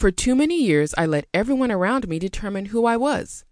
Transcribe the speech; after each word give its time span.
For 0.00 0.10
too 0.10 0.34
many 0.34 0.56
years, 0.56 0.94
I 0.96 1.04
let 1.04 1.26
everyone 1.34 1.70
around 1.70 2.08
me 2.08 2.18
determine 2.18 2.64
who 2.72 2.86
I 2.86 2.96
was. 2.96 3.44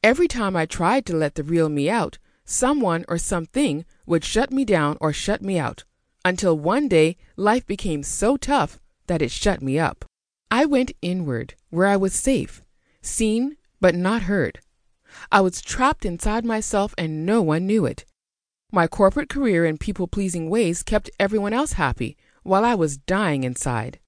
Every 0.00 0.28
time 0.28 0.54
I 0.54 0.64
tried 0.64 1.04
to 1.06 1.16
let 1.16 1.34
the 1.34 1.42
real 1.42 1.68
me 1.68 1.90
out, 1.90 2.18
someone 2.44 3.04
or 3.08 3.18
something 3.18 3.84
would 4.06 4.22
shut 4.22 4.52
me 4.52 4.64
down 4.64 4.96
or 5.00 5.12
shut 5.12 5.42
me 5.42 5.58
out, 5.58 5.82
until 6.24 6.56
one 6.56 6.86
day 6.86 7.16
life 7.34 7.66
became 7.66 8.04
so 8.04 8.36
tough 8.36 8.78
that 9.08 9.20
it 9.20 9.32
shut 9.32 9.60
me 9.60 9.76
up. 9.76 10.04
I 10.52 10.66
went 10.66 10.92
inward, 11.02 11.56
where 11.70 11.88
I 11.88 11.96
was 11.96 12.14
safe, 12.14 12.62
seen 13.02 13.56
but 13.80 13.96
not 13.96 14.22
heard. 14.30 14.60
I 15.32 15.40
was 15.40 15.60
trapped 15.60 16.04
inside 16.04 16.44
myself 16.44 16.94
and 16.96 17.26
no 17.26 17.42
one 17.42 17.66
knew 17.66 17.86
it. 17.86 18.04
My 18.70 18.86
corporate 18.86 19.28
career 19.28 19.64
and 19.64 19.80
people 19.80 20.06
pleasing 20.06 20.48
ways 20.48 20.84
kept 20.84 21.10
everyone 21.18 21.52
else 21.52 21.72
happy 21.72 22.16
while 22.44 22.64
I 22.64 22.76
was 22.76 22.98
dying 22.98 23.42
inside. 23.42 23.98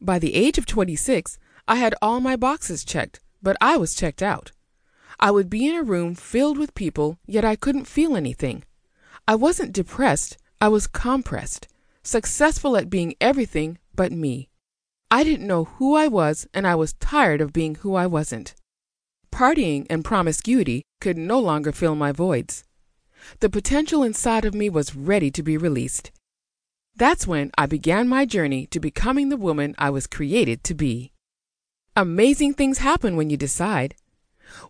By 0.00 0.18
the 0.18 0.34
age 0.34 0.58
of 0.58 0.66
26, 0.66 1.38
I 1.66 1.76
had 1.76 1.94
all 2.00 2.20
my 2.20 2.36
boxes 2.36 2.84
checked, 2.84 3.20
but 3.42 3.56
I 3.60 3.76
was 3.76 3.94
checked 3.94 4.22
out. 4.22 4.52
I 5.18 5.30
would 5.30 5.48
be 5.48 5.66
in 5.66 5.74
a 5.74 5.82
room 5.82 6.14
filled 6.14 6.58
with 6.58 6.74
people, 6.74 7.18
yet 7.26 7.44
I 7.44 7.56
couldn't 7.56 7.86
feel 7.86 8.16
anything. 8.16 8.64
I 9.26 9.34
wasn't 9.34 9.72
depressed, 9.72 10.36
I 10.60 10.68
was 10.68 10.86
compressed, 10.86 11.68
successful 12.02 12.76
at 12.76 12.90
being 12.90 13.14
everything 13.20 13.78
but 13.94 14.12
me. 14.12 14.48
I 15.10 15.24
didn't 15.24 15.46
know 15.46 15.64
who 15.64 15.94
I 15.94 16.08
was, 16.08 16.46
and 16.52 16.66
I 16.66 16.74
was 16.74 16.92
tired 16.94 17.40
of 17.40 17.52
being 17.52 17.76
who 17.76 17.94
I 17.94 18.06
wasn't. 18.06 18.54
Partying 19.32 19.86
and 19.88 20.04
promiscuity 20.04 20.82
could 21.00 21.16
no 21.16 21.38
longer 21.40 21.72
fill 21.72 21.94
my 21.94 22.12
voids. 22.12 22.64
The 23.40 23.50
potential 23.50 24.02
inside 24.02 24.44
of 24.44 24.54
me 24.54 24.68
was 24.68 24.94
ready 24.94 25.30
to 25.30 25.42
be 25.42 25.56
released. 25.56 26.10
That's 26.98 27.26
when 27.26 27.50
I 27.58 27.66
began 27.66 28.08
my 28.08 28.24
journey 28.24 28.66
to 28.68 28.80
becoming 28.80 29.28
the 29.28 29.36
woman 29.36 29.74
I 29.76 29.90
was 29.90 30.06
created 30.06 30.64
to 30.64 30.74
be. 30.74 31.12
Amazing 31.94 32.54
things 32.54 32.78
happen 32.78 33.16
when 33.16 33.28
you 33.28 33.36
decide. 33.36 33.94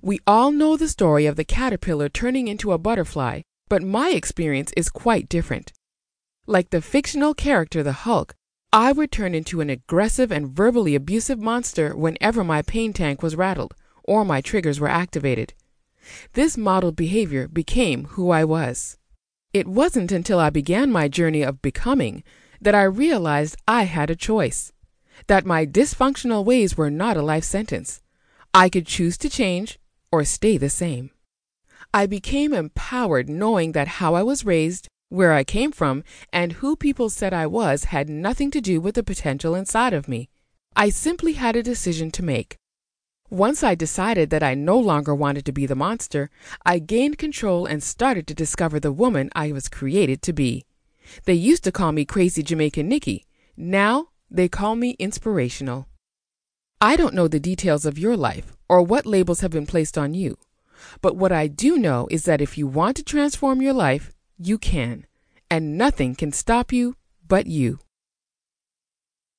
We 0.02 0.18
all 0.26 0.50
know 0.50 0.76
the 0.76 0.88
story 0.88 1.26
of 1.26 1.36
the 1.36 1.44
caterpillar 1.44 2.08
turning 2.08 2.48
into 2.48 2.72
a 2.72 2.78
butterfly, 2.78 3.42
but 3.68 3.84
my 3.84 4.10
experience 4.10 4.72
is 4.76 4.88
quite 4.88 5.28
different. 5.28 5.72
Like 6.46 6.70
the 6.70 6.82
fictional 6.82 7.32
character 7.32 7.84
the 7.84 7.92
Hulk, 7.92 8.34
I 8.72 8.90
would 8.90 9.12
turn 9.12 9.32
into 9.32 9.60
an 9.60 9.70
aggressive 9.70 10.32
and 10.32 10.50
verbally 10.50 10.96
abusive 10.96 11.38
monster 11.38 11.96
whenever 11.96 12.42
my 12.42 12.60
pain 12.62 12.92
tank 12.92 13.22
was 13.22 13.36
rattled 13.36 13.74
or 14.02 14.24
my 14.24 14.40
triggers 14.40 14.80
were 14.80 14.88
activated. 14.88 15.54
This 16.32 16.56
modeled 16.56 16.96
behavior 16.96 17.46
became 17.46 18.04
who 18.04 18.30
I 18.30 18.42
was. 18.42 18.98
It 19.56 19.66
wasn't 19.66 20.12
until 20.12 20.38
I 20.38 20.50
began 20.50 20.92
my 20.92 21.08
journey 21.08 21.40
of 21.40 21.62
becoming 21.62 22.22
that 22.60 22.74
I 22.74 22.82
realized 22.82 23.56
I 23.66 23.84
had 23.84 24.10
a 24.10 24.14
choice, 24.30 24.70
that 25.28 25.46
my 25.46 25.64
dysfunctional 25.64 26.44
ways 26.44 26.76
were 26.76 26.90
not 26.90 27.16
a 27.16 27.22
life 27.22 27.44
sentence. 27.44 28.02
I 28.52 28.68
could 28.68 28.86
choose 28.86 29.16
to 29.16 29.30
change 29.30 29.78
or 30.12 30.24
stay 30.24 30.58
the 30.58 30.68
same. 30.68 31.08
I 31.94 32.04
became 32.04 32.52
empowered 32.52 33.30
knowing 33.30 33.72
that 33.72 33.96
how 33.96 34.14
I 34.14 34.22
was 34.22 34.44
raised, 34.44 34.88
where 35.08 35.32
I 35.32 35.42
came 35.42 35.72
from, 35.72 36.04
and 36.34 36.60
who 36.60 36.76
people 36.76 37.08
said 37.08 37.32
I 37.32 37.46
was 37.46 37.84
had 37.84 38.10
nothing 38.10 38.50
to 38.50 38.60
do 38.60 38.78
with 38.78 38.94
the 38.94 39.02
potential 39.02 39.54
inside 39.54 39.94
of 39.94 40.06
me. 40.06 40.28
I 40.76 40.90
simply 40.90 41.32
had 41.32 41.56
a 41.56 41.62
decision 41.62 42.10
to 42.10 42.22
make. 42.22 42.58
Once 43.30 43.64
I 43.64 43.74
decided 43.74 44.30
that 44.30 44.42
I 44.44 44.54
no 44.54 44.78
longer 44.78 45.14
wanted 45.14 45.44
to 45.46 45.52
be 45.52 45.66
the 45.66 45.74
monster, 45.74 46.30
I 46.64 46.78
gained 46.78 47.18
control 47.18 47.66
and 47.66 47.82
started 47.82 48.26
to 48.28 48.34
discover 48.34 48.78
the 48.78 48.92
woman 48.92 49.30
I 49.34 49.50
was 49.50 49.68
created 49.68 50.22
to 50.22 50.32
be. 50.32 50.64
They 51.24 51.34
used 51.34 51.64
to 51.64 51.72
call 51.72 51.90
me 51.90 52.04
Crazy 52.04 52.42
Jamaican 52.42 52.88
Nikki. 52.88 53.26
Now 53.56 54.08
they 54.30 54.48
call 54.48 54.76
me 54.76 54.90
inspirational. 54.98 55.88
I 56.80 56.94
don't 56.94 57.14
know 57.14 57.26
the 57.26 57.40
details 57.40 57.84
of 57.84 57.98
your 57.98 58.16
life 58.16 58.56
or 58.68 58.82
what 58.82 59.06
labels 59.06 59.40
have 59.40 59.50
been 59.50 59.66
placed 59.66 59.98
on 59.98 60.14
you. 60.14 60.38
But 61.00 61.16
what 61.16 61.32
I 61.32 61.48
do 61.48 61.78
know 61.78 62.06
is 62.10 62.24
that 62.24 62.40
if 62.40 62.56
you 62.56 62.66
want 62.66 62.96
to 62.98 63.02
transform 63.02 63.62
your 63.62 63.72
life, 63.72 64.12
you 64.38 64.58
can, 64.58 65.06
and 65.50 65.78
nothing 65.78 66.14
can 66.14 66.32
stop 66.32 66.72
you 66.72 66.96
but 67.26 67.46
you. 67.46 67.80